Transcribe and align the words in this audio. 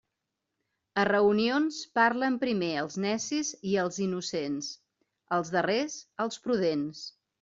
A 1.01 1.01
reunions 1.09 1.77
parlen 1.99 2.39
primer 2.45 2.71
els 2.85 2.97
necis 3.05 3.51
i 3.75 3.75
els 3.83 3.99
innocents; 4.07 4.71
els 5.39 5.53
darrers, 5.59 5.99
els 6.27 6.41
prudents. 6.49 7.05